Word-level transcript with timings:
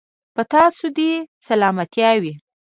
په 0.35 0.41
تاسو 0.53 0.85
دې 0.97 1.11
سلامتيا 1.47 2.11
وي. 2.21 2.33